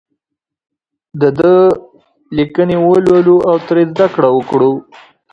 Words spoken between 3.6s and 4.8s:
ترې زده کړه وکړو.